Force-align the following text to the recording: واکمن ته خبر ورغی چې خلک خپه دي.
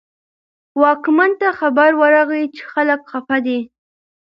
واکمن 0.81 1.31
ته 1.39 1.47
خبر 1.59 1.89
ورغی 2.01 2.43
چې 2.55 2.63
خلک 2.73 3.01
خپه 3.11 3.37
دي. 3.45 3.59